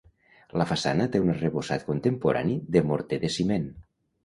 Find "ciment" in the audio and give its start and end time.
3.39-3.71